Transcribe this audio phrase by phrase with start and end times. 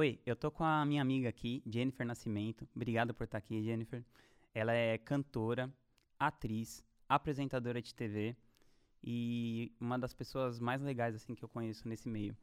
[0.00, 2.66] Oi, eu tô com a minha amiga aqui, Jennifer Nascimento.
[2.74, 4.02] Obrigado por estar aqui, Jennifer.
[4.54, 5.70] Ela é cantora,
[6.18, 8.34] atriz, apresentadora de TV
[9.04, 12.34] e uma das pessoas mais legais assim que eu conheço nesse meio.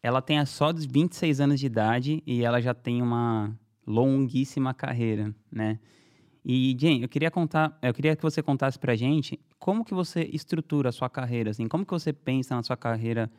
[0.00, 3.52] Ela tem só dos 26 anos de idade e ela já tem uma
[3.84, 5.80] longuíssima carreira, né?
[6.44, 10.28] E, Jen, eu queria contar, eu queria que você contasse pra gente como que você
[10.32, 13.30] estrutura a sua carreira, assim, como que você pensa na sua carreira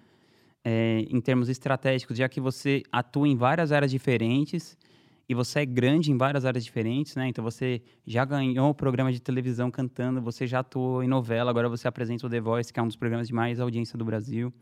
[0.63, 4.77] é, em termos estratégicos, já que você atua em várias áreas diferentes
[5.27, 7.27] e você é grande em várias áreas diferentes, né?
[7.27, 11.67] Então você já ganhou o programa de televisão cantando, você já atuou em novela, agora
[11.67, 14.53] você apresenta o The Voice, que é um dos programas de mais audiência do Brasil.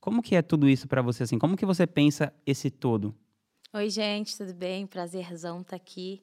[0.00, 1.38] Como que é tudo isso para você assim?
[1.38, 3.14] Como que você pensa esse todo?
[3.74, 4.86] Oi, gente, tudo bem?
[4.86, 6.22] Prazerzão estar tá aqui.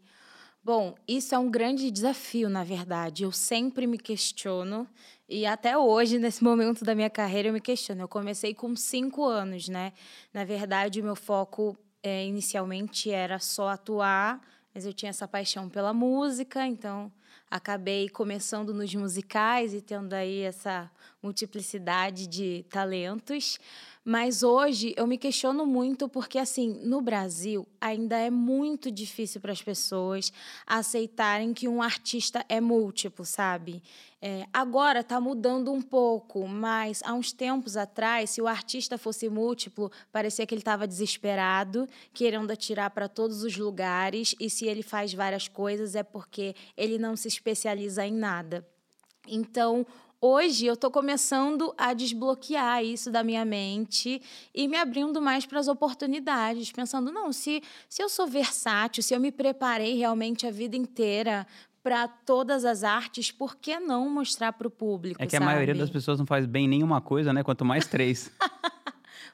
[0.65, 3.23] Bom, isso é um grande desafio, na verdade.
[3.23, 4.87] Eu sempre me questiono
[5.27, 7.99] e até hoje, nesse momento da minha carreira, eu me questiono.
[8.01, 9.91] Eu comecei com cinco anos, né?
[10.33, 14.39] Na verdade, o meu foco é, inicialmente era só atuar,
[14.73, 17.11] mas eu tinha essa paixão pela música, então
[17.51, 20.89] acabei começando nos musicais e tendo aí essa
[21.21, 23.59] multiplicidade de talentos.
[24.05, 29.53] Mas hoje eu me questiono muito porque, assim, no Brasil ainda é muito difícil para
[29.53, 30.31] as pessoas
[30.67, 33.81] aceitarem que um artista é múltiplo, sabe?
[34.21, 39.29] É, agora está mudando um pouco, mas há uns tempos atrás, se o artista fosse
[39.29, 44.83] múltiplo, parecia que ele estava desesperado, querendo atirar para todos os lugares, e se ele
[44.83, 48.67] faz várias coisas é porque ele não se especializa em nada.
[49.25, 49.85] Então,
[50.23, 54.21] hoje eu estou começando a desbloquear isso da minha mente
[54.55, 59.13] e me abrindo mais para as oportunidades, pensando, não, se, se eu sou versátil, se
[59.13, 61.45] eu me preparei realmente a vida inteira
[61.83, 65.21] para todas as artes, por que não mostrar para o público?
[65.21, 65.43] É que sabe?
[65.43, 67.43] a maioria das pessoas não faz bem nenhuma coisa, né?
[67.43, 68.31] Quanto mais três.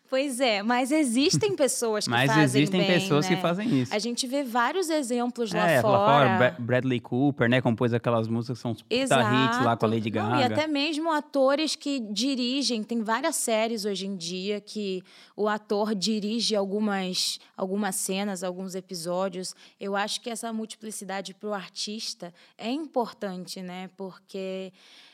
[0.09, 3.35] Pois é, mas existem pessoas que mas fazem existem bem, pessoas né?
[3.35, 3.93] que fazem isso.
[3.93, 5.97] A gente vê vários exemplos lá é, fora.
[5.97, 9.89] Lá fora, Bradley Cooper, né, compôs aquelas músicas que são puta hits lá com a
[9.89, 10.30] Lady Gaga.
[10.30, 15.03] Não, e até mesmo atores que dirigem, tem várias séries hoje em dia que
[15.36, 19.55] o ator dirige algumas algumas cenas, alguns episódios.
[19.80, 23.89] Eu acho que essa multiplicidade para o artista é importante, né?
[23.95, 24.71] Porque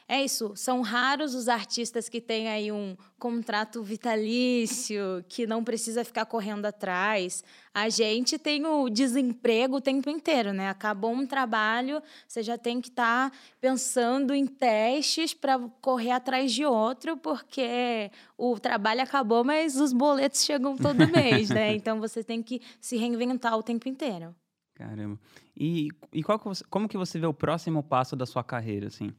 [0.07, 6.05] é isso, são raros os artistas que têm aí um contrato vitalício, que não precisa
[6.05, 7.43] ficar correndo atrás.
[7.73, 10.69] A gente tem o desemprego o tempo inteiro, né?
[10.69, 16.53] Acabou um trabalho, você já tem que estar tá pensando em testes para correr atrás
[16.53, 21.73] de outro, porque o trabalho acabou, mas os boletos chegam todo mês, né?
[21.73, 24.35] Então você tem que se reinventar o tempo inteiro.
[24.75, 25.19] Caramba.
[25.57, 28.87] E, e qual que você, como que você vê o próximo passo da sua carreira,
[28.87, 29.11] assim?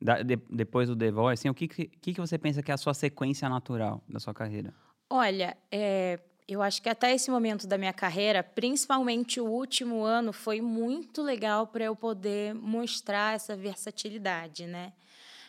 [0.00, 2.74] Da, de, depois do The Voice, assim, o que, que, que você pensa que é
[2.74, 4.72] a sua sequência natural da sua carreira?
[5.10, 10.32] Olha, é, eu acho que até esse momento da minha carreira, principalmente o último ano,
[10.32, 14.92] foi muito legal para eu poder mostrar essa versatilidade, né?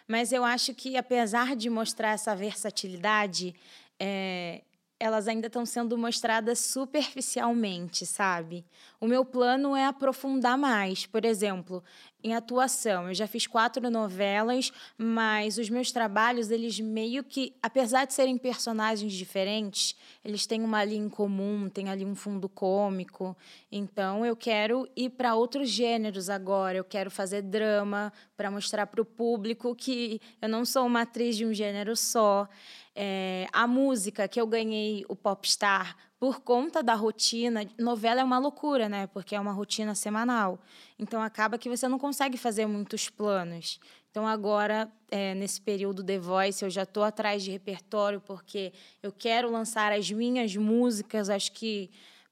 [0.08, 3.56] Mas eu acho que, apesar de mostrar essa versatilidade,
[4.00, 4.64] é,
[5.00, 8.66] elas ainda estão sendo mostradas superficialmente, sabe?
[9.02, 11.06] O meu plano é aprofundar mais.
[11.06, 11.82] Por exemplo,
[12.22, 13.08] em atuação.
[13.08, 18.38] Eu já fiz quatro novelas, mas os meus trabalhos, eles meio que, apesar de serem
[18.38, 23.38] personagens diferentes, eles têm uma linha em comum, tem ali um fundo cômico.
[23.72, 26.78] Então, eu quero ir para outros gêneros agora.
[26.78, 31.38] Eu quero fazer drama para mostrar para o público que eu não sou uma atriz
[31.38, 32.50] de um gênero só.
[32.94, 38.38] É, a música que eu ganhei o Popstar por conta da rotina, novela é uma
[38.38, 39.07] loucura, né?
[39.07, 40.59] Porque é uma rotina semanal.
[40.97, 43.80] Então acaba que você não consegue fazer muitos planos.
[44.12, 49.13] Então agora, é, nesse período The Voice, eu já estou atrás de repertório porque eu
[49.13, 51.29] quero lançar as minhas músicas.
[51.29, 51.90] Acho que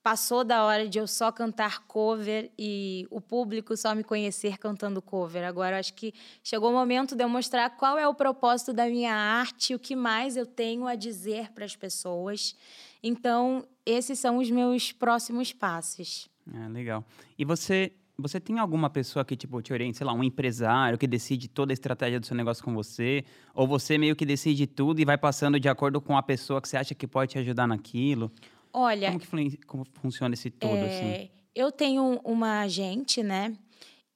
[0.08, 5.02] passou da hora de eu só cantar cover e o público só me conhecer cantando
[5.02, 5.44] cover.
[5.44, 9.14] Agora acho que chegou o momento de eu mostrar qual é o propósito da minha
[9.14, 12.56] arte, o que mais eu tenho a dizer para as pessoas.
[13.04, 16.30] Então, esses são os meus próximos passos.
[16.54, 17.04] É, legal.
[17.38, 21.06] E você você tem alguma pessoa que, tipo, te orienta, sei lá, um empresário que
[21.06, 23.24] decide toda a estratégia do seu negócio com você?
[23.54, 26.68] Ou você meio que decide tudo e vai passando de acordo com a pessoa que
[26.68, 28.32] você acha que pode te ajudar naquilo?
[28.74, 29.12] Olha...
[29.12, 31.30] Como que como funciona esse todo, é, assim?
[31.56, 33.58] Eu tenho uma agente, né?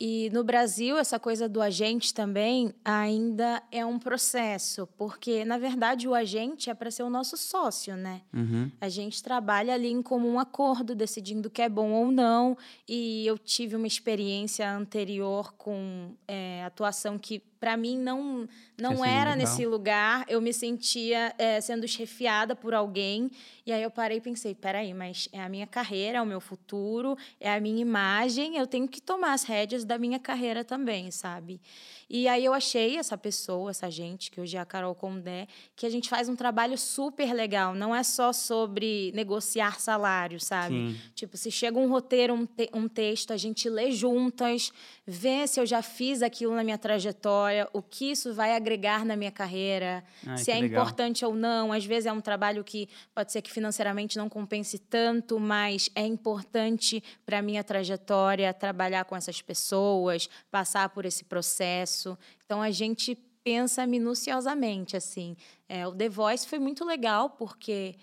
[0.04, 6.08] E no Brasil, essa coisa do agente também ainda é um processo, porque, na verdade,
[6.08, 8.24] o agente é para ser o nosso sócio, né?
[8.34, 8.72] Uhum.
[8.82, 12.58] A gente trabalha ali em comum acordo, decidindo o que é bom ou não.
[12.90, 18.50] E eu tive uma experiência anterior com é, atuação que para mim não
[18.82, 20.26] não era nesse lugar.
[20.28, 23.30] Eu me sentia é, sendo chefiada por alguém.
[23.64, 26.42] E aí eu parei e pensei, peraí, mas é a minha carreira, é o meu
[26.42, 28.58] futuro, é a minha imagem.
[28.58, 31.62] Eu tenho que tomar as rédeas da minha carreira também, sabe?
[32.10, 35.86] E aí eu achei essa pessoa, essa gente, que hoje é a Carol Condé, que
[35.86, 37.76] a gente faz um trabalho super legal.
[37.76, 40.74] Não é só sobre negociar salário, sabe?
[40.74, 41.00] Sim.
[41.14, 44.74] Tipo, se chega um roteiro, um, te um texto, a gente lê juntas,
[45.06, 49.16] vê se eu já fiz aquilo na minha trajetória, o que isso vai agregar na
[49.16, 50.82] minha carreira, Ai, se é legal.
[50.82, 51.72] importante ou não.
[51.72, 56.06] Às vezes é um trabalho que pode ser que financeiramente não compense tanto, mas é
[56.06, 62.18] importante para a minha trajetória trabalhar com essas pessoas, passar por esse processo.
[62.46, 65.36] Então a gente pensa minuciosamente assim.
[65.68, 67.96] É, o The Voice foi muito legal porque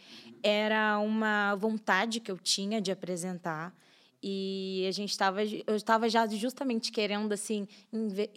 [0.42, 3.74] era uma vontade que eu tinha de apresentar.
[4.22, 7.68] E a gente estava, eu estava já justamente querendo assim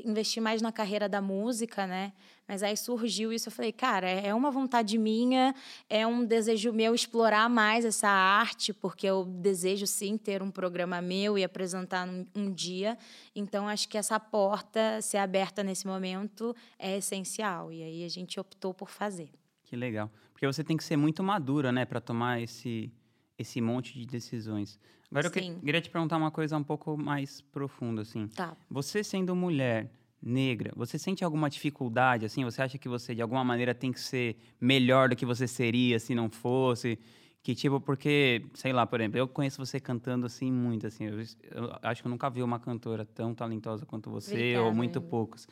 [0.06, 2.13] investir mais na carreira da música, né?
[2.48, 5.56] Mas aí surgiu isso, eu falei, cara, é uma vontade minha,
[5.89, 11.01] é um desejo meu explorar mais essa arte, porque eu desejo sim ter um programa
[11.01, 12.98] meu e apresentar um, um dia.
[13.33, 17.72] Então acho que essa porta ser aberta nesse momento é essencial.
[17.72, 19.30] E aí a gente optou por fazer.
[19.63, 22.92] Que legal, porque você tem que ser muito madura, né, para tomar esse
[23.41, 24.79] esse monte de decisões.
[25.09, 25.55] Agora Sim.
[25.55, 28.27] eu queria te perguntar uma coisa um pouco mais profunda, assim.
[28.27, 28.55] Tá.
[28.69, 29.91] Você sendo mulher
[30.21, 32.43] negra, você sente alguma dificuldade, assim?
[32.45, 35.99] Você acha que você, de alguma maneira, tem que ser melhor do que você seria
[35.99, 36.97] se não fosse?
[37.43, 41.05] Que tipo, porque, sei lá, por exemplo, eu conheço você cantando assim muito, assim.
[41.05, 44.65] Eu, eu acho que eu nunca vi uma cantora tão talentosa quanto você, Obrigada.
[44.65, 45.47] ou muito poucos.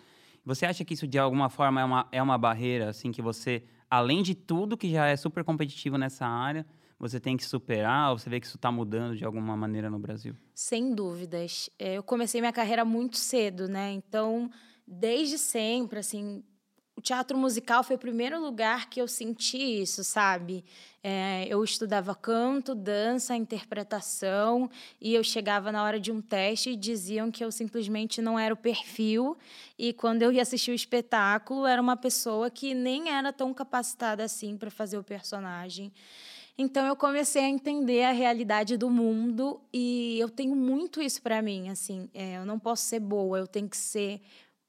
[0.45, 3.63] Você acha que isso, de alguma forma, é uma, é uma barreira, assim, que você,
[3.89, 6.65] além de tudo que já é super competitivo nessa área,
[6.99, 8.11] você tem que superar?
[8.11, 10.35] Ou você vê que isso está mudando de alguma maneira no Brasil?
[10.53, 11.69] Sem dúvidas.
[11.79, 13.91] É, eu comecei minha carreira muito cedo, né?
[13.91, 14.51] Então,
[14.85, 16.43] desde sempre, assim,
[16.99, 20.65] o teatro musical foi o primeiro lugar que eu senti isso, sabe?
[21.01, 24.69] É, eu estudava canto, dança, interpretação,
[24.99, 28.53] e eu chegava na hora de um teste e diziam que eu simplesmente não era
[28.53, 29.37] o perfil.
[29.77, 34.21] E quando eu ia assistir o espetáculo, era uma pessoa que nem era tão capacitada
[34.21, 35.93] assim para fazer o personagem.
[36.61, 41.41] Então eu comecei a entender a realidade do mundo e eu tenho muito isso para
[41.41, 44.19] mim, assim, é, eu não posso ser boa, eu tenho que ser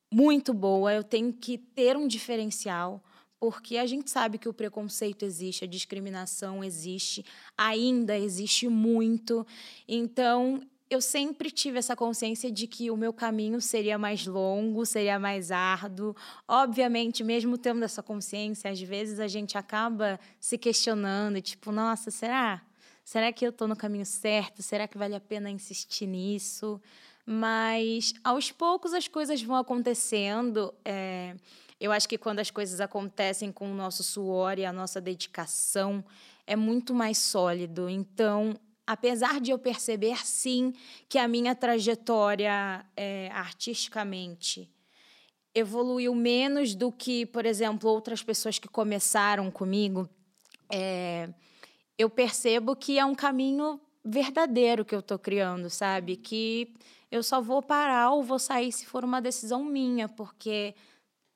[0.08, 3.02] muito boa, eu tenho que ter um diferencial,
[3.40, 7.25] porque a gente sabe que o preconceito existe, a discriminação existe,
[7.58, 9.44] ainda existe muito.
[9.88, 15.20] Então, eu sempre tive essa consciência de que o meu caminho seria mais longo, seria
[15.20, 16.16] mais árduo.
[16.48, 22.60] Obviamente, mesmo tendo essa consciência, às vezes a gente acaba se questionando, tipo, nossa, será?
[23.04, 24.64] Será que eu estou no caminho certo?
[24.64, 26.81] Será que vale a pena insistir nisso?
[27.25, 30.75] Mas aos poucos as coisas vão acontecendo.
[30.84, 31.37] É,
[31.81, 36.04] eu acho que quando as coisas acontecem com o nosso suor e a nossa dedicação,
[36.46, 37.88] é muito mais sólido.
[37.88, 38.58] Então,
[38.90, 40.75] apesar de eu perceber, sim,
[41.08, 44.69] que a minha trajetória é, artisticamente
[45.54, 50.08] evoluiu menos do que, por exemplo, outras pessoas que começaram comigo,
[50.72, 51.28] é,
[51.96, 56.16] eu percebo que é um caminho verdadeiro que eu estou criando, sabe?
[56.16, 56.75] Que
[57.12, 60.75] eu só vou parar ou vou sair se for uma decisão minha, porque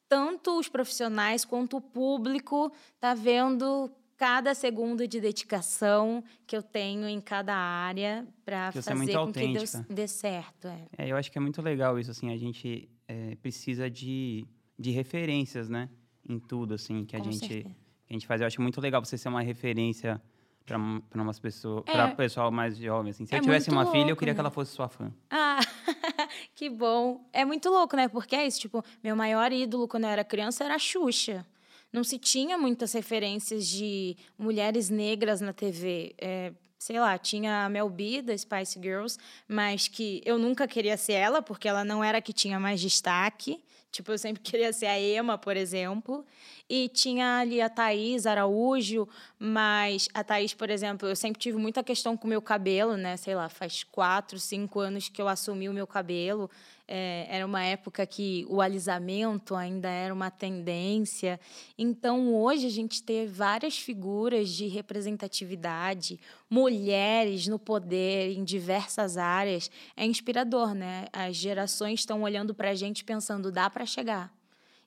[0.09, 7.09] tanto os profissionais quanto o público tá vendo cada segundo de dedicação que eu tenho
[7.09, 10.69] em cada área para é fazer é com que Deus dê certo.
[10.69, 10.87] É.
[10.99, 11.13] é.
[11.13, 14.47] eu acho que é muito legal isso, assim, a gente é, precisa de,
[14.79, 15.89] de referências, né,
[16.29, 17.67] em tudo, assim, que a gente
[18.07, 18.41] que a gente faz.
[18.41, 20.21] Eu acho muito legal você ser uma referência
[20.65, 20.77] para
[21.15, 21.93] umas pessoas, é.
[21.93, 23.27] para pessoal mais jovem, assim.
[23.27, 24.37] Se é eu tivesse uma louco, filha, eu queria né?
[24.37, 25.13] que ela fosse sua fã.
[25.31, 25.61] Ah,
[26.55, 27.27] que bom.
[27.33, 28.09] É muito louco, né?
[28.09, 31.47] Porque é isso, tipo, meu maior ídolo quando eu era criança era a Xuxa
[31.95, 36.13] não se tinha muitas referências de mulheres negras na TV.
[36.19, 40.97] É, sei lá, tinha a Mel B da Spice Girls, mas que eu nunca queria
[40.97, 43.63] ser ela, porque ela não era a que tinha mais destaque.
[43.95, 46.27] Tipo, eu sempre queria ser a Emma, por exemplo.
[46.69, 49.07] E tinha ali a Thaís Araújo,
[49.39, 53.17] mas a Thaís, por exemplo, eu sempre tive muita questão com o meu cabelo, né?
[53.17, 56.51] Sei lá, faz quatro, cinco anos que eu assumi o meu cabelo.
[56.87, 61.41] É, era uma época que o alisamento ainda era uma tendência.
[61.79, 69.71] Então, hoje, a gente ter várias figuras de representatividade, mulheres no poder em diversas áreas,
[69.97, 71.07] é inspirador, né?
[71.13, 74.33] As gerações estão olhando para a gente pensando, dá para chegar.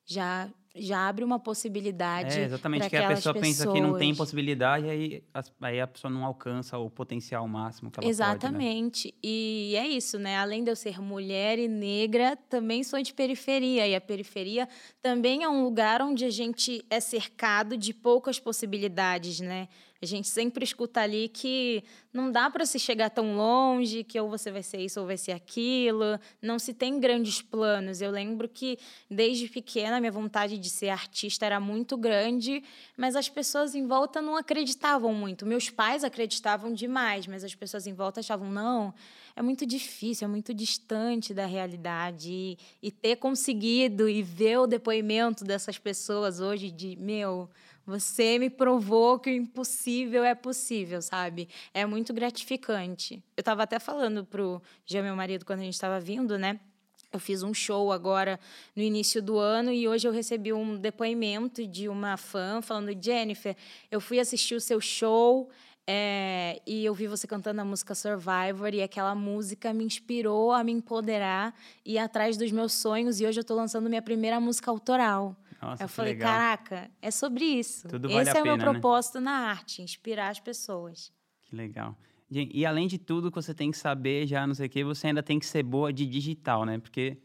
[0.05, 0.49] Já
[0.79, 2.37] já abre uma possibilidade.
[2.39, 3.57] É, exatamente, que a pessoa pessoas.
[3.57, 5.23] pensa que não tem possibilidade, aí,
[5.61, 9.09] aí a pessoa não alcança o potencial máximo que ela Exatamente.
[9.09, 9.19] Pode, né?
[9.23, 10.37] E é isso, né?
[10.37, 13.87] Além de eu ser mulher e negra, também sou de periferia.
[13.87, 14.67] E a periferia
[15.01, 19.67] também é um lugar onde a gente é cercado de poucas possibilidades, né?
[20.01, 24.29] A gente sempre escuta ali que não dá para se chegar tão longe, que ou
[24.29, 28.01] você vai ser isso ou vai ser aquilo, não se tem grandes planos.
[28.01, 28.77] Eu lembro que
[29.09, 32.63] desde pequena minha vontade de ser artista era muito grande,
[32.95, 35.45] mas as pessoas em volta não acreditavam muito.
[35.45, 38.93] Meus pais acreditavam demais, mas as pessoas em volta achavam não,
[39.35, 44.67] é muito difícil, é muito distante da realidade e, e ter conseguido e ver o
[44.67, 47.47] depoimento dessas pessoas hoje de meu
[47.87, 51.47] você me provou que o impossível é possível, sabe?
[51.73, 53.23] É muito gratificante.
[53.37, 56.59] Eu estava até falando pro Jean, meu marido, quando a gente estava vindo, né?
[57.13, 58.37] Eu fiz um show agora
[58.75, 63.55] no início do ano e hoje eu recebi um depoimento de uma fã falando: Jennifer,
[63.89, 65.49] eu fui assistir o seu show
[65.87, 70.61] é, e eu vi você cantando a música Survivor e aquela música me inspirou a
[70.61, 73.21] me empoderar e ir atrás dos meus sonhos.
[73.21, 75.37] E hoje eu estou lançando minha primeira música autoral.
[75.67, 76.31] Nossa, eu falei, legal.
[76.31, 77.89] caraca, é sobre isso.
[77.89, 78.63] Tudo Esse vale é o meu né?
[78.63, 81.11] propósito na arte, inspirar as pessoas.
[81.43, 81.97] Que legal.
[82.31, 85.07] E além de tudo que você tem que saber, já não sei o quê, você
[85.07, 86.77] ainda tem que ser boa de digital, né?
[86.77, 87.17] Porque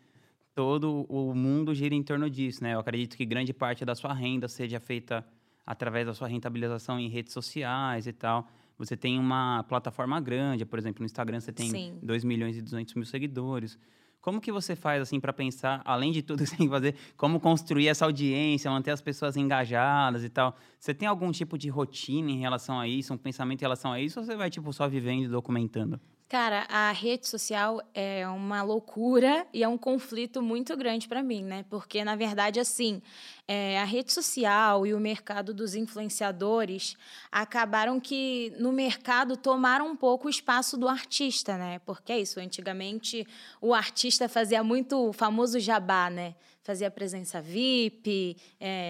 [0.54, 2.75] todo o mundo gira em torno disso, né?
[2.75, 5.25] Eu acredito que grande parte da sua renda seja feita
[5.64, 8.49] através da sua rentabilização em redes sociais e tal.
[8.78, 11.99] Você tem uma plataforma grande, por exemplo, no Instagram você tem Sim.
[12.02, 13.78] 2 milhões e 200 mil seguidores.
[14.23, 16.95] Como que você faz assim para pensar, além de tudo que você tem que fazer,
[17.17, 20.57] como construir essa audiência, manter as pessoas engajadas e tal?
[20.79, 24.00] Você tem algum tipo de rotina em relação a isso, um pensamento em relação a
[24.00, 26.00] isso, ou você vai tipo só vivendo e documentando?
[26.32, 31.44] Cara, a rede social é uma loucura e é um conflito muito grande para mim,
[31.44, 31.62] né?
[31.68, 33.02] Porque, na verdade, assim,
[33.46, 36.96] é, a rede social e o mercado dos influenciadores
[37.30, 41.80] acabaram que, no mercado, tomaram um pouco o espaço do artista, né?
[41.80, 43.26] Porque é isso, antigamente
[43.60, 46.34] o artista fazia muito o famoso jabá, né?
[46.62, 48.37] Fazia presença VIP,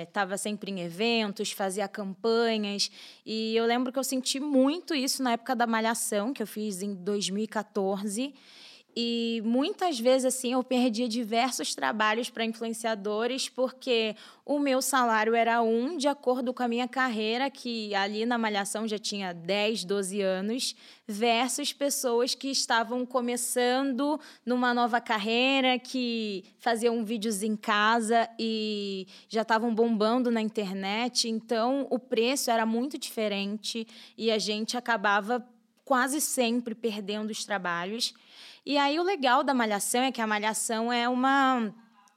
[0.07, 2.91] estava é, sempre em eventos, fazia campanhas.
[3.25, 6.83] E eu lembro que eu senti muito isso na época da Malhação, que eu fiz
[6.83, 8.35] em 2014.
[8.95, 15.63] E muitas vezes assim eu perdia diversos trabalhos para influenciadores porque o meu salário era
[15.63, 20.21] um de acordo com a minha carreira, que ali na Malhação já tinha 10, 12
[20.21, 20.77] anos,
[21.09, 29.41] versus pessoas que estavam começando numa nova carreira, que faziam vídeos em casa e já
[29.41, 31.29] estavam bombando na internet.
[31.29, 33.87] Então o preço era muito diferente
[34.19, 35.43] e a gente acabava
[35.85, 38.15] quase sempre perdendo os trabalhos.
[38.65, 41.75] E aí o legal da Malhação é que a Malhação é uma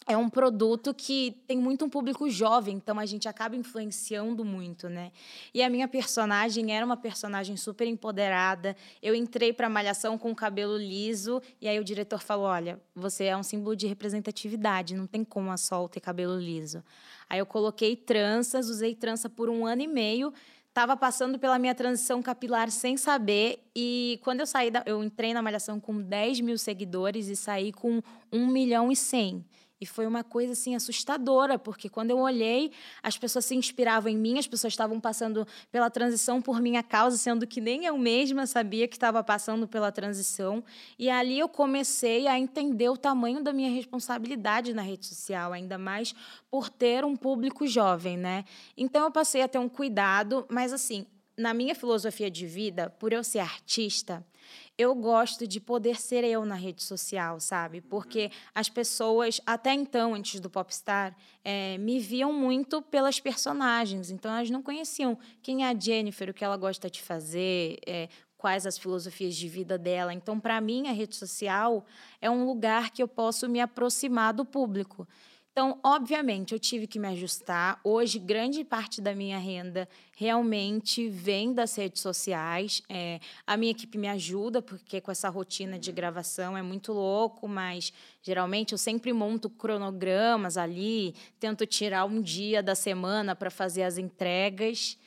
[0.08, 4.88] é um produto que tem muito um público jovem, então a gente acaba influenciando muito,
[4.88, 5.12] né?
[5.52, 8.76] E a minha personagem era uma personagem super empoderada.
[9.02, 13.24] Eu entrei para Malhação com o cabelo liso e aí o diretor falou: "Olha, você
[13.24, 16.84] é um símbolo de representatividade, não tem como a Sol ter cabelo liso".
[17.28, 20.32] Aí eu coloquei tranças, usei trança por um ano e meio
[20.76, 23.66] Estava passando pela minha transição capilar sem saber.
[23.74, 27.72] E quando eu saí, da, eu entrei na Malhação com 10 mil seguidores e saí
[27.72, 29.46] com 1 milhão e 100.
[29.80, 32.72] E foi uma coisa assim assustadora, porque quando eu olhei,
[33.04, 37.18] as pessoas se inspiravam em mim, as pessoas estavam passando pela transição por minha causa,
[37.18, 40.64] sendo que nem eu mesma sabia que estava passando pela transição.
[40.98, 45.78] E ali eu comecei a entender o tamanho da minha responsabilidade na rede social, ainda
[45.78, 46.16] mais
[46.50, 48.46] por ter um público jovem, né?
[48.78, 51.06] Então eu passei a ter um cuidado, mas assim,
[51.38, 54.26] na minha filosofia de vida, por eu ser artista,
[54.78, 57.82] eu gosto de poder ser eu na rede social, sabe?
[57.82, 64.12] Porque as pessoas, até então, antes do Popstar, é, me viam muito pelas personagens.
[64.12, 68.10] Então, elas não conheciam quem é a Jennifer, o que ela gosta de fazer, é,
[68.38, 70.14] quais as filosofias de vida dela.
[70.14, 71.86] Então, para mim, a rede social
[72.22, 75.08] é um lugar que eu posso me aproximar do público.
[75.56, 77.80] Então, obviamente, eu tive que me ajustar.
[77.82, 82.84] Hoje, grande parte da minha renda realmente vem das redes sociais.
[82.90, 87.48] É, a minha equipe me ajuda, porque com essa rotina de gravação é muito louco,
[87.48, 93.84] mas geralmente eu sempre monto cronogramas ali, tento tirar um dia da semana para fazer
[93.84, 94.98] as entregas.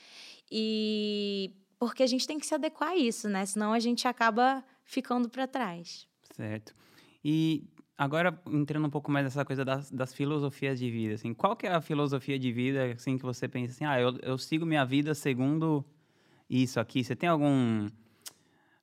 [0.51, 3.45] E porque a gente tem que se adequar a isso, né?
[3.45, 6.09] Senão a gente acaba ficando para trás.
[6.35, 6.75] Certo.
[7.23, 7.65] E
[7.99, 11.67] Agora, entrando um pouco mais nessa coisa das, das, filosofias de vida, assim, qual que
[11.67, 14.85] é a filosofia de vida, assim, que você pensa assim, ah, eu, eu sigo minha
[14.85, 15.85] vida segundo
[16.49, 17.03] isso aqui?
[17.03, 17.89] Você tem algum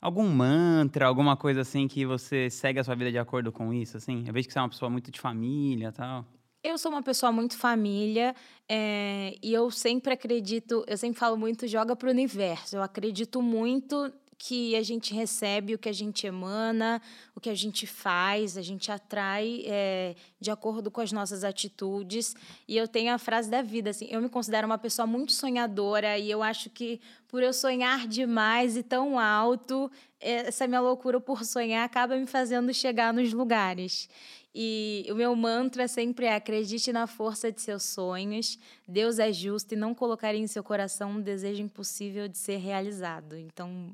[0.01, 3.95] algum mantra, alguma coisa assim que você segue a sua vida de acordo com isso,
[3.95, 4.25] assim?
[4.27, 6.25] Eu vejo que você é uma pessoa muito de família tal.
[6.62, 8.36] Eu sou uma pessoa muito família
[8.67, 12.75] é, e eu sempre acredito, eu sempre falo muito, joga para o universo.
[12.75, 17.01] Eu acredito muito que a gente recebe o que a gente emana,
[17.35, 22.35] o que a gente faz, a gente atrai é, de acordo com as nossas atitudes.
[22.67, 26.17] E eu tenho a frase da vida, assim, eu me considero uma pessoa muito sonhadora
[26.17, 31.43] e eu acho que por eu sonhar demais e tão alto, essa minha loucura por
[31.43, 34.09] sonhar acaba me fazendo chegar nos lugares.
[34.57, 38.57] E o meu mantra sempre é: acredite na força de seus sonhos.
[38.87, 43.35] Deus é justo e não colocaria em seu coração um desejo impossível de ser realizado.
[43.35, 43.93] Então,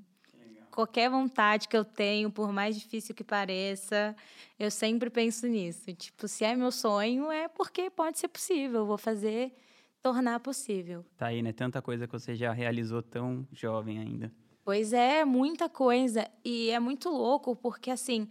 [0.72, 4.16] qualquer vontade que eu tenho, por mais difícil que pareça,
[4.58, 5.94] eu sempre penso nisso.
[5.94, 8.80] Tipo, se é meu sonho, é porque pode ser possível.
[8.80, 9.54] Eu vou fazer
[10.02, 11.06] tornar possível.
[11.18, 11.54] Tá aí, né?
[11.54, 14.32] Tanta coisa que você já realizou tão jovem ainda.
[14.64, 16.28] Pois é, muita coisa.
[16.44, 18.28] E é muito louco, porque assim.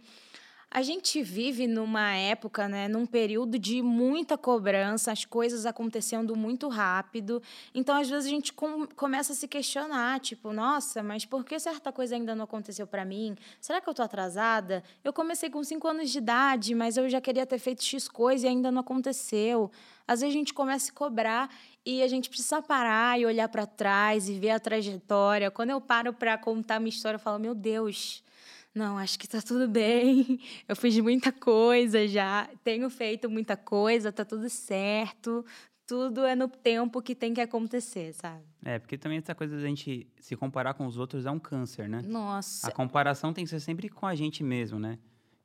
[0.73, 6.69] A gente vive numa época, né, num período de muita cobrança, as coisas acontecendo muito
[6.69, 7.43] rápido.
[7.75, 11.59] Então, às vezes, a gente com, começa a se questionar, tipo, nossa, mas por que
[11.59, 13.35] certa coisa ainda não aconteceu para mim?
[13.59, 14.81] Será que eu tô atrasada?
[15.03, 18.45] Eu comecei com cinco anos de idade, mas eu já queria ter feito X coisa
[18.45, 19.69] e ainda não aconteceu.
[20.07, 21.53] Às vezes a gente começa a se cobrar
[21.85, 25.51] e a gente precisa parar e olhar para trás e ver a trajetória.
[25.51, 28.23] Quando eu paro para contar minha história, eu falo, meu Deus
[28.73, 30.39] não, acho que tá tudo bem.
[30.67, 35.45] Eu fiz muita coisa já, tenho feito muita coisa, tá tudo certo.
[35.85, 38.43] Tudo é no tempo que tem que acontecer, sabe?
[38.63, 41.89] É, porque também essa coisa da gente se comparar com os outros é um câncer,
[41.89, 42.01] né?
[42.05, 42.67] Nossa.
[42.67, 44.97] A comparação tem que ser sempre com a gente mesmo, né?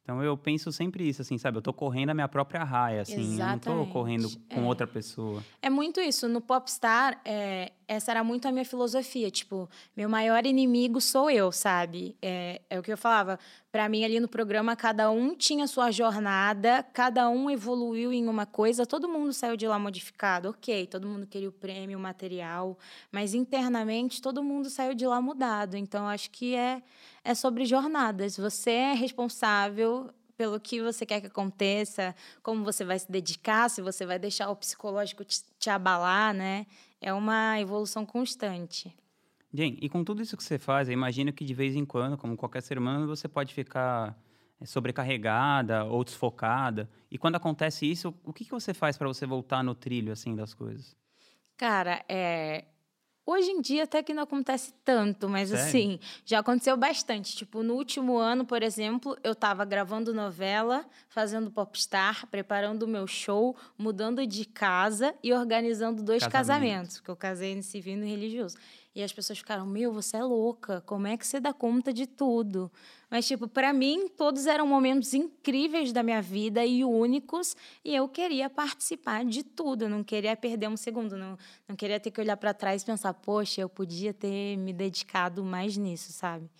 [0.06, 1.58] Então eu penso sempre isso, assim, sabe?
[1.58, 3.34] Eu tô correndo a minha própria raia, assim.
[3.34, 3.68] Exatamente.
[3.68, 4.64] Não tô correndo com é.
[4.64, 5.42] outra pessoa.
[5.60, 6.28] É muito isso.
[6.28, 9.30] No Popstar, é, essa era muito a minha filosofia.
[9.30, 12.16] Tipo, meu maior inimigo sou eu, sabe?
[12.20, 13.38] É, é o que eu falava.
[13.70, 18.46] Para mim, ali no programa, cada um tinha sua jornada, cada um evoluiu em uma
[18.46, 20.50] coisa, todo mundo saiu de lá modificado.
[20.50, 22.78] Ok, todo mundo queria o prêmio, o material,
[23.12, 25.76] mas internamente todo mundo saiu de lá mudado.
[25.76, 26.82] Então, acho que é
[27.26, 28.36] é sobre jornadas.
[28.36, 33.80] Você é responsável pelo que você quer que aconteça, como você vai se dedicar, se
[33.82, 36.66] você vai deixar o psicológico te, te abalar, né?
[37.00, 38.94] É uma evolução constante.
[39.52, 42.16] Jen, e com tudo isso que você faz, eu imagino que de vez em quando,
[42.16, 44.18] como qualquer ser humano, você pode ficar
[44.60, 46.90] é, sobrecarregada ou desfocada.
[47.10, 50.34] E quando acontece isso, o que, que você faz para você voltar no trilho assim
[50.34, 50.96] das coisas?
[51.56, 52.64] Cara, é,
[53.26, 55.64] Hoje em dia até que não acontece tanto, mas Sério?
[55.66, 57.34] assim, já aconteceu bastante.
[57.34, 63.04] Tipo, no último ano, por exemplo, eu estava gravando novela, fazendo popstar, preparando o meu
[63.08, 66.32] show, mudando de casa e organizando dois Casamento.
[66.62, 68.56] casamentos, porque eu casei no civil e no religioso.
[68.96, 72.06] E as pessoas ficaram: Meu, você é louca, como é que você dá conta de
[72.06, 72.72] tudo?
[73.10, 77.54] Mas, tipo, para mim, todos eram momentos incríveis da minha vida e únicos,
[77.84, 81.36] e eu queria participar de tudo, não queria perder um segundo, não,
[81.68, 85.44] não queria ter que olhar para trás e pensar: Poxa, eu podia ter me dedicado
[85.44, 86.50] mais nisso, sabe?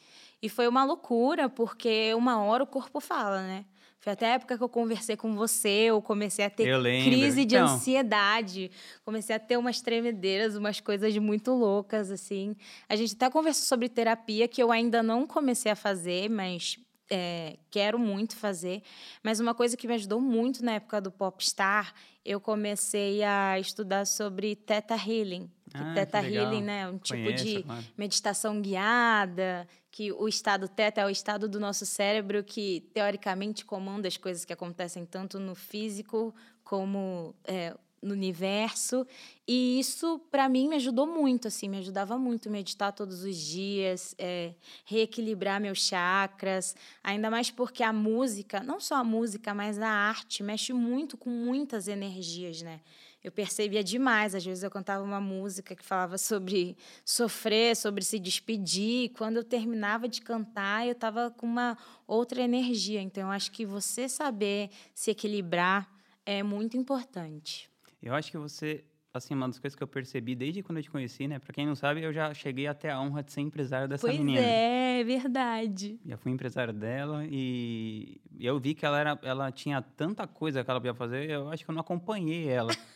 [0.42, 3.64] E foi uma loucura, porque uma hora o corpo fala, né?
[4.01, 6.65] Foi até a época que eu conversei com você, eu comecei a ter
[7.05, 7.75] crise de então...
[7.75, 8.71] ansiedade,
[9.05, 12.55] comecei a ter umas tremedeiras, umas coisas muito loucas, assim.
[12.89, 16.79] A gente até conversou sobre terapia, que eu ainda não comecei a fazer, mas
[17.11, 18.83] é, quero muito fazer.
[19.23, 24.05] Mas uma coisa que me ajudou muito na época do Popstar, eu comecei a estudar
[24.05, 25.51] sobre Theta Healing.
[25.75, 26.89] Ah, Theta Healing, né?
[26.89, 27.85] Um tipo Conheço, de claro.
[27.97, 34.07] meditação guiada, que o estado teta é o estado do nosso cérebro que, teoricamente, comanda
[34.07, 39.07] as coisas que acontecem tanto no físico como é, no universo.
[39.47, 44.15] E isso, para mim, me ajudou muito, assim, me ajudava muito meditar todos os dias,
[44.19, 49.89] é, reequilibrar meus chakras, ainda mais porque a música, não só a música, mas a
[49.89, 52.81] arte, mexe muito com muitas energias, né?
[53.23, 54.35] Eu percebia demais.
[54.35, 59.05] Às vezes eu cantava uma música que falava sobre sofrer, sobre se despedir.
[59.05, 61.77] E quando eu terminava de cantar, eu estava com uma
[62.07, 63.01] outra energia.
[63.01, 65.91] Então, eu acho que você saber se equilibrar
[66.25, 67.71] é muito importante.
[68.03, 68.85] Eu acho que você
[69.17, 71.39] assim, uma das coisas que eu percebi desde quando eu te conheci, né?
[71.39, 74.19] Pra quem não sabe, eu já cheguei até a honra de ser empresário dessa pois
[74.19, 74.41] menina.
[74.41, 75.99] é, é verdade.
[76.05, 80.71] Já fui empresário dela e eu vi que ela, era, ela tinha tanta coisa que
[80.71, 82.71] ela podia fazer, eu acho que eu não acompanhei ela.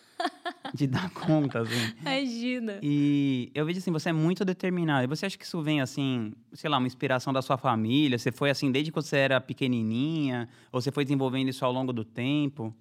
[0.74, 1.92] de dar conta, assim.
[2.00, 2.78] Imagina.
[2.82, 5.04] E eu vejo assim, você é muito determinado.
[5.04, 8.18] E você acha que isso vem, assim, sei lá, uma inspiração da sua família?
[8.18, 10.48] Você foi assim desde que você era pequenininha?
[10.72, 12.74] Ou você foi desenvolvendo isso ao longo do tempo?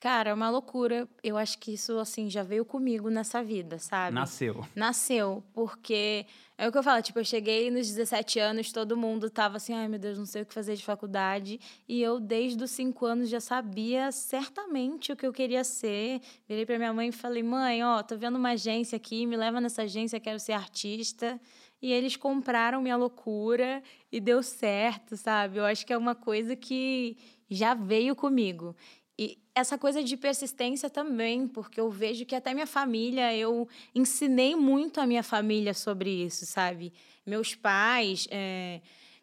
[0.00, 1.06] Cara, é uma loucura.
[1.22, 4.14] Eu acho que isso, assim, já veio comigo nessa vida, sabe?
[4.14, 4.66] Nasceu.
[4.74, 6.24] Nasceu, porque
[6.56, 9.74] é o que eu falo, tipo, eu cheguei nos 17 anos, todo mundo tava assim,
[9.74, 11.60] ai meu Deus, não sei o que fazer de faculdade.
[11.86, 16.22] E eu, desde os 5 anos, já sabia certamente o que eu queria ser.
[16.48, 19.60] Virei pra minha mãe e falei, mãe, ó, tô vendo uma agência aqui, me leva
[19.60, 21.38] nessa agência, quero ser artista.
[21.82, 25.58] E eles compraram minha loucura e deu certo, sabe?
[25.58, 27.16] Eu acho que é uma coisa que
[27.50, 28.76] já veio comigo.
[29.20, 34.56] E essa coisa de persistência também, porque eu vejo que até minha família, eu ensinei
[34.56, 36.90] muito a minha família sobre isso, sabe?
[37.26, 38.26] Meus pais.
[38.30, 38.80] É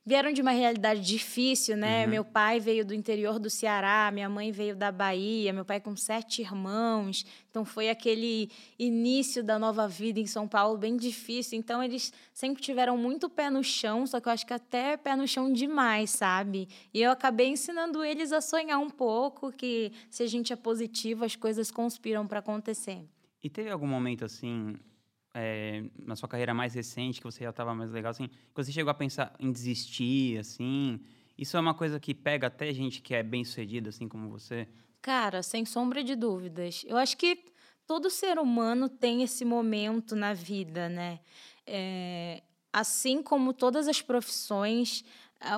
[0.07, 2.05] vieram de uma realidade difícil, né?
[2.05, 2.11] Uhum.
[2.11, 5.97] Meu pai veio do interior do Ceará, minha mãe veio da Bahia, meu pai com
[5.97, 7.25] sete irmãos.
[7.49, 11.59] Então foi aquele início da nova vida em São Paulo bem difícil.
[11.59, 15.13] Então eles sempre tiveram muito pé no chão, só que eu acho que até pé
[15.13, 16.69] no chão demais, sabe?
[16.93, 21.25] E eu acabei ensinando eles a sonhar um pouco que se a gente é positivo,
[21.25, 23.03] as coisas conspiram para acontecer.
[23.43, 24.73] E teve algum momento assim
[25.39, 28.71] é, na sua carreira mais recente, que você já estava mais legal, assim, que você
[28.71, 30.99] chegou a pensar em desistir, assim?
[31.37, 34.67] Isso é uma coisa que pega até gente que é bem sucedida, assim como você?
[34.99, 36.83] Cara, sem sombra de dúvidas.
[36.87, 37.45] Eu acho que
[37.85, 41.19] todo ser humano tem esse momento na vida, né?
[41.65, 42.41] É,
[42.73, 45.05] assim como todas as profissões,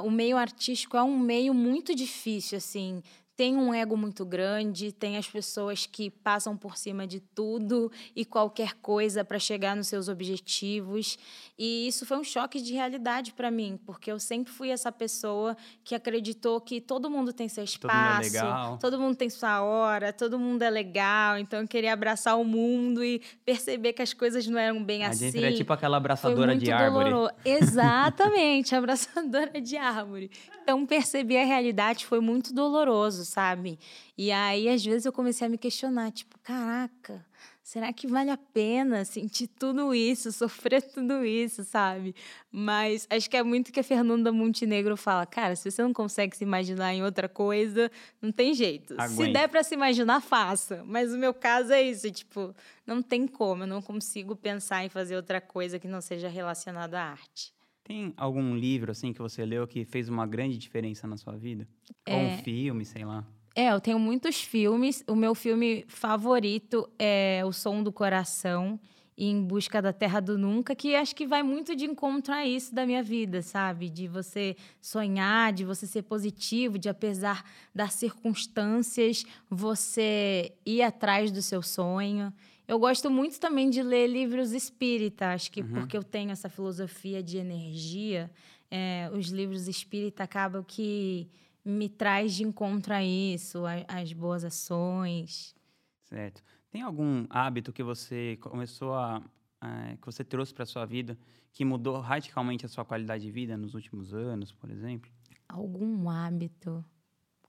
[0.03, 3.01] o meio artístico é um meio muito difícil, assim
[3.39, 8.25] tem um ego muito grande, tem as pessoas que passam por cima de tudo e
[8.25, 11.17] qualquer coisa para chegar nos seus objetivos.
[11.57, 15.55] E isso foi um choque de realidade para mim, porque eu sempre fui essa pessoa
[15.85, 19.61] que acreditou que todo mundo tem seu espaço, todo mundo, é todo mundo tem sua
[19.61, 21.37] hora, todo mundo é legal.
[21.37, 25.11] Então eu queria abraçar o mundo e perceber que as coisas não eram bem a
[25.11, 25.29] assim.
[25.29, 27.09] A gente é tipo aquela abraçadora de árvore.
[27.09, 27.33] Doloroso.
[27.45, 30.29] Exatamente, abraçadora de árvore.
[30.69, 33.79] Então perceber a realidade foi muito doloroso sabe?
[34.15, 37.25] E aí, às vezes, eu comecei a me questionar, tipo, caraca,
[37.63, 42.13] será que vale a pena sentir tudo isso, sofrer tudo isso, sabe?
[42.51, 46.37] Mas acho que é muito que a Fernanda Montenegro fala, cara, se você não consegue
[46.37, 47.89] se imaginar em outra coisa,
[48.21, 48.93] não tem jeito.
[48.95, 49.15] Aguente.
[49.15, 50.83] Se der para se imaginar, faça.
[50.85, 52.53] Mas o meu caso é isso, tipo,
[52.85, 56.99] não tem como, eu não consigo pensar em fazer outra coisa que não seja relacionada
[56.99, 57.57] à arte.
[57.89, 61.67] Tem algum livro assim que você leu que fez uma grande diferença na sua vida?
[62.05, 62.15] É...
[62.15, 63.25] Ou um filme, sei lá?
[63.55, 65.03] É, eu tenho muitos filmes.
[65.07, 68.79] O meu filme favorito é O Som do Coração
[69.17, 72.45] e Em Busca da Terra do Nunca, que acho que vai muito de encontro a
[72.45, 73.89] isso da minha vida, sabe?
[73.89, 81.41] De você sonhar, de você ser positivo, de apesar das circunstâncias, você ir atrás do
[81.41, 82.31] seu sonho.
[82.69, 85.73] Eu gosto muito também de ler livros espírita, acho que uhum.
[85.73, 88.29] porque eu tenho essa filosofia de energia,
[88.69, 91.27] é, os livros espírita acabam que
[91.65, 95.55] me traz de encontro a isso, a, as boas ações.
[96.03, 96.43] Certo.
[96.69, 99.19] Tem algum hábito que você começou a,
[99.59, 101.17] a que você trouxe para sua vida
[101.51, 105.11] que mudou radicalmente a sua qualidade de vida nos últimos anos, por exemplo?
[105.47, 106.85] Algum hábito,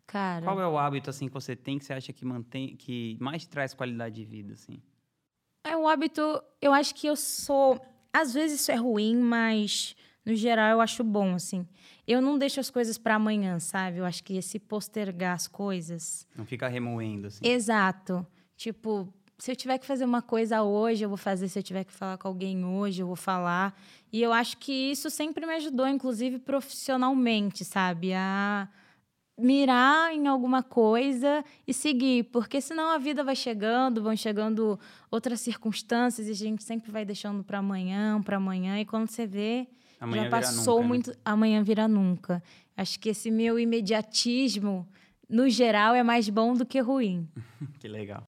[0.07, 0.47] cara.
[0.47, 3.47] Qual é o hábito assim que você tem que você acha que mantém, que mais
[3.47, 4.81] traz qualidade de vida, assim?
[5.65, 7.81] É um hábito, eu acho que eu sou.
[8.13, 9.95] Às vezes isso é ruim, mas
[10.25, 11.67] no geral eu acho bom, assim.
[12.07, 13.99] Eu não deixo as coisas para amanhã, sabe?
[13.99, 16.27] Eu acho que esse postergar as coisas.
[16.37, 17.47] Não fica remoendo, assim.
[17.47, 18.27] Exato.
[18.57, 21.49] Tipo, se eu tiver que fazer uma coisa hoje, eu vou fazer.
[21.49, 23.79] Se eu tiver que falar com alguém hoje, eu vou falar.
[24.13, 28.13] E eu acho que isso sempre me ajudou, inclusive profissionalmente, sabe?
[28.13, 28.69] A
[29.41, 34.79] mirar em alguma coisa e seguir, porque senão a vida vai chegando, vão chegando
[35.11, 39.27] outras circunstâncias e a gente sempre vai deixando para amanhã, para amanhã e quando você
[39.27, 39.67] vê
[40.01, 40.89] amanhã já passou nunca, né?
[40.89, 41.17] muito, né?
[41.25, 42.43] amanhã vira nunca.
[42.77, 44.89] Acho que esse meu imediatismo
[45.29, 47.29] no geral é mais bom do que ruim.
[47.79, 48.25] que legal.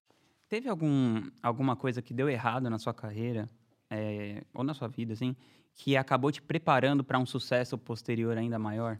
[0.47, 3.49] Teve algum alguma coisa que deu errado na sua carreira
[3.89, 5.35] é, ou na sua vida assim,
[5.75, 8.99] que acabou te preparando para um sucesso posterior ainda maior?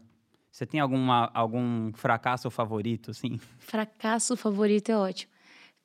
[0.54, 3.40] Você tem alguma, algum fracasso favorito, assim?
[3.58, 5.32] Fracasso favorito é ótimo.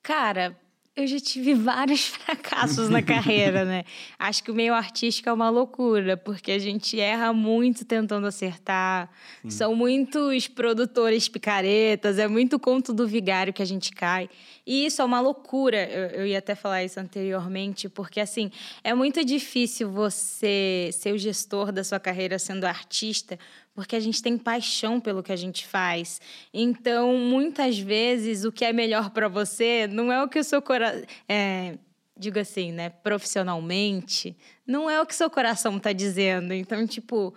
[0.00, 0.56] Cara,
[0.94, 3.82] eu já tive vários fracassos na carreira, né?
[4.16, 9.10] Acho que o meio artístico é uma loucura, porque a gente erra muito tentando acertar.
[9.42, 9.50] Sim.
[9.50, 14.30] São muitos produtores picaretas, é muito conto do vigário que a gente cai.
[14.70, 15.82] E isso é uma loucura.
[15.90, 18.52] Eu, eu ia até falar isso anteriormente, porque assim,
[18.84, 23.36] é muito difícil você ser o gestor da sua carreira sendo artista,
[23.74, 26.20] porque a gente tem paixão pelo que a gente faz.
[26.54, 30.62] Então, muitas vezes, o que é melhor para você não é o que o seu
[30.62, 31.02] coração.
[31.28, 31.76] É,
[32.16, 32.90] digo assim, né?
[32.90, 36.54] Profissionalmente, não é o que seu coração está dizendo.
[36.54, 37.34] Então, tipo.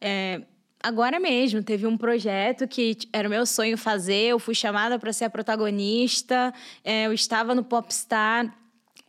[0.00, 0.40] É,
[0.82, 5.12] Agora mesmo, teve um projeto que era o meu sonho fazer, eu fui chamada para
[5.12, 6.52] ser a protagonista,
[6.84, 8.54] é, eu estava no Popstar,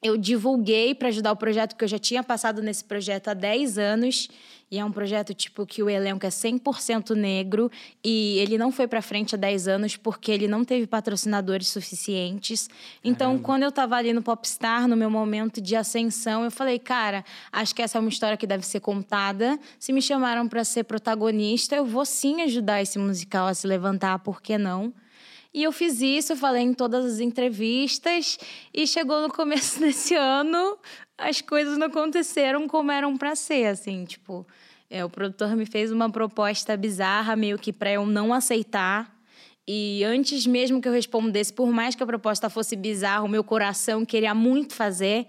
[0.02, 3.78] eu divulguei para ajudar o projeto, porque eu já tinha passado nesse projeto há 10
[3.78, 4.30] anos.
[4.70, 7.72] E é um projeto tipo que o elenco é 100% negro
[8.04, 12.70] e ele não foi para frente há 10 anos porque ele não teve patrocinadores suficientes.
[13.02, 13.44] Então, Caramba.
[13.46, 17.74] quando eu estava ali no Popstar, no meu momento de ascensão, eu falei, cara, acho
[17.74, 19.58] que essa é uma história que deve ser contada.
[19.80, 24.20] Se me chamaram para ser protagonista, eu vou sim ajudar esse musical a se levantar,
[24.20, 24.94] por que não?
[25.58, 28.38] E eu fiz isso, falei em todas as entrevistas
[28.72, 30.78] e chegou no começo desse ano,
[31.18, 34.46] as coisas não aconteceram como eram para ser, assim, tipo,
[34.88, 39.12] é, o produtor me fez uma proposta bizarra, meio que para eu não aceitar.
[39.68, 43.44] E antes mesmo que eu respondesse, por mais que a proposta fosse bizarra, o meu
[43.44, 45.26] coração queria muito fazer.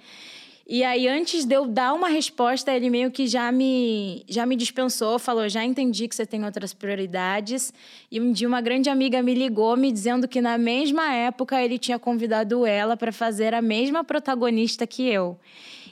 [0.70, 4.54] E aí, antes de eu dar uma resposta, ele meio que já me, já me
[4.54, 7.72] dispensou, falou: já entendi que você tem outras prioridades.
[8.10, 11.78] E um dia, uma grande amiga me ligou, me dizendo que na mesma época ele
[11.78, 15.38] tinha convidado ela para fazer a mesma protagonista que eu.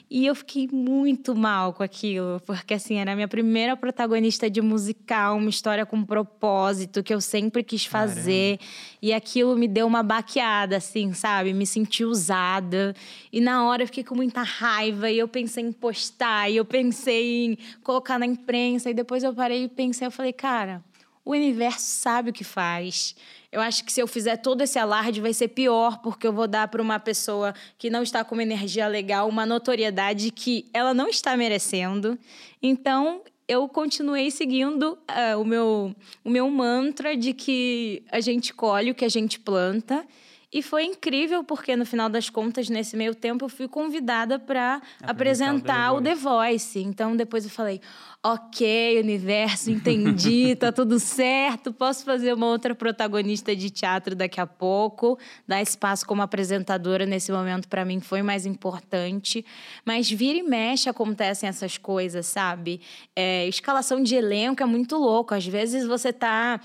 [0.09, 4.61] E eu fiquei muito mal com aquilo, porque assim, era a minha primeira protagonista de
[4.61, 8.57] musical, uma história com propósito que eu sempre quis fazer.
[8.57, 8.97] Caramba.
[9.01, 11.51] E aquilo me deu uma baqueada, assim, sabe?
[11.51, 12.95] Me senti usada.
[13.33, 16.63] E na hora eu fiquei com muita raiva, e eu pensei em postar, e eu
[16.63, 20.81] pensei em colocar na imprensa, e depois eu parei e pensei, eu falei, cara,
[21.25, 23.13] o universo sabe o que faz.
[23.57, 26.47] Eu acho que se eu fizer todo esse alarde vai ser pior, porque eu vou
[26.47, 30.93] dar para uma pessoa que não está com uma energia legal uma notoriedade que ela
[30.93, 32.19] não está merecendo.
[32.61, 38.91] Então, eu continuei seguindo uh, o, meu, o meu mantra de que a gente colhe
[38.91, 40.05] o que a gente planta.
[40.49, 44.81] E foi incrível, porque no final das contas, nesse meio tempo, eu fui convidada para
[45.03, 46.79] apresentar o The, o The Voice.
[46.79, 47.81] Então, depois eu falei:
[48.23, 54.47] ok, universo, entendi, tá tudo certo, posso fazer uma outra protagonista de teatro daqui a
[54.47, 55.19] pouco.
[55.45, 59.45] Dar espaço como apresentadora nesse momento, para mim, foi mais importante.
[59.83, 62.79] Mas vira e mexe acontecem essas coisas, sabe?
[63.13, 65.33] É, escalação de elenco é muito louco.
[65.33, 66.61] Às vezes você tá.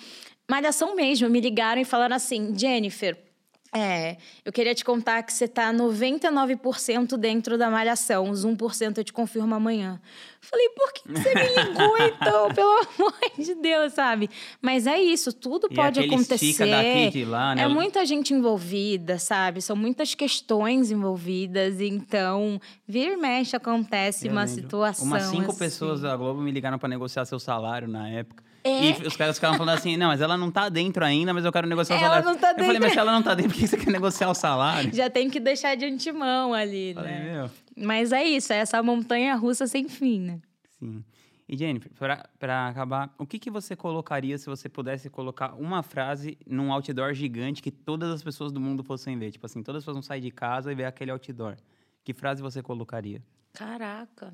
[0.49, 3.32] Malhação mesmo, me ligaram e falaram assim: Jennifer
[3.75, 9.05] é, eu queria te contar que você tá 99% dentro da malhação, os 1% eu
[9.05, 9.99] te confirmo amanhã.
[10.43, 12.53] Falei, por que você me ligou então?
[12.55, 14.29] Pelo amor de Deus, sabe?
[14.61, 16.67] Mas é isso, tudo e pode acontecer.
[16.67, 17.63] Daqui, de lá, né?
[17.63, 19.63] É muita gente envolvida, sabe?
[19.63, 24.63] São muitas questões envolvidas, então, vira e mexe acontece eu uma lembro.
[24.63, 25.07] situação.
[25.07, 25.59] Umas cinco assim.
[25.59, 28.52] pessoas da Globo me ligaram para negociar seu salário na época.
[28.65, 28.91] É?
[28.91, 31.53] E os caras ficavam falando assim, não, mas ela não tá dentro ainda, mas eu
[31.53, 32.25] quero negociar ela o salário.
[32.27, 32.63] Não tá dentro.
[32.63, 34.95] Eu falei, mas se ela não tá dentro, por que você quer negociar o salário?
[34.95, 37.33] Já tem que deixar de antemão ali, falei, né?
[37.33, 37.51] Meu.
[37.77, 40.41] Mas é isso, é essa montanha russa sem fim, né?
[40.79, 41.05] Sim.
[41.49, 41.91] E Jennifer,
[42.39, 47.13] para acabar, o que, que você colocaria se você pudesse colocar uma frase num outdoor
[47.13, 49.33] gigante que todas as pessoas do mundo fossem ver?
[49.33, 51.57] Tipo assim, todas as pessoas vão sair de casa e ver aquele outdoor.
[52.05, 53.23] Que frase você colocaria?
[53.53, 54.33] Caraca.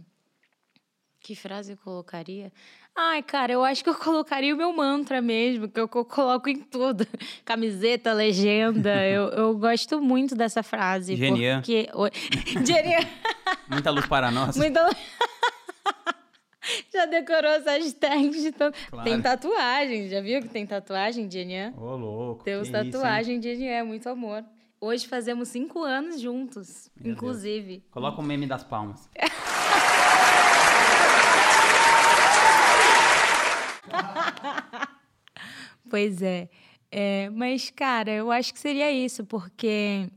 [1.20, 2.52] Que frase eu colocaria?
[3.00, 6.56] Ai, cara, eu acho que eu colocaria o meu mantra mesmo, que eu coloco em
[6.58, 7.06] tudo.
[7.44, 8.90] Camiseta, legenda.
[9.06, 11.14] eu, eu gosto muito dessa frase.
[11.14, 11.60] Genial.
[11.60, 11.88] Porque...
[12.66, 13.02] Genial.
[13.70, 14.56] Muita luz para nós.
[14.56, 14.96] Muita luz.
[16.92, 18.74] Já decorou essas tags de Claro.
[19.04, 21.72] Tem tatuagem, já viu que tem tatuagem de Enian?
[21.78, 22.42] Ô, louco.
[22.42, 24.44] Temos tatuagem isso, de Enian, muito amor.
[24.80, 27.78] Hoje fazemos cinco anos juntos, Meu inclusive.
[27.78, 27.82] Deus.
[27.92, 29.08] Coloca o meme das palmas.
[35.88, 36.48] Pois é.
[36.90, 37.30] é.
[37.30, 40.08] Mas, cara, eu acho que seria isso, porque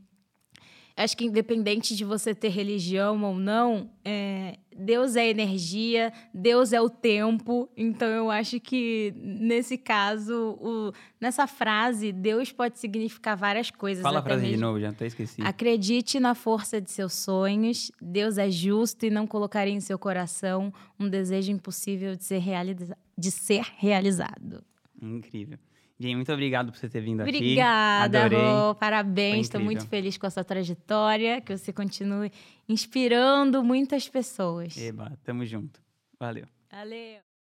[0.96, 6.80] acho que independente de você ter religião ou não, é, Deus é energia, Deus é
[6.80, 7.68] o tempo.
[7.76, 14.02] Então eu acho que nesse caso, o, nessa frase, Deus pode significar várias coisas.
[14.02, 14.56] Fala a frase mesmo.
[14.56, 15.42] de novo, já até esqueci.
[15.42, 17.90] Acredite na força de seus sonhos.
[18.00, 22.96] Deus é justo e não colocaria em seu coração um desejo impossível de ser, realiza
[23.16, 24.64] de ser realizado.
[25.02, 25.58] Incrível.
[25.98, 28.34] Jane, muito obrigado por você ter vindo Obrigada, aqui.
[28.34, 28.74] Obrigada, Rô.
[28.74, 29.46] Parabéns.
[29.46, 31.40] Estou muito feliz com a sua trajetória.
[31.40, 32.32] Que você continue
[32.68, 34.76] inspirando muitas pessoas.
[34.76, 35.80] Eba, tamo junto.
[36.18, 36.46] Valeu.
[36.70, 37.31] Valeu.